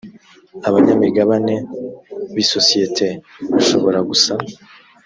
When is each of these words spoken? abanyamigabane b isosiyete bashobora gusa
abanyamigabane 0.67 1.55
b 2.33 2.35
isosiyete 2.43 3.07
bashobora 3.53 3.99
gusa 4.09 4.33